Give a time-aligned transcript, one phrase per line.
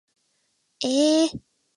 [0.83, 1.39] えー